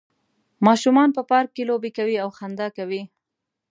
[0.65, 3.01] ماشومان په پارک کې لوبې کوي او خندا کوي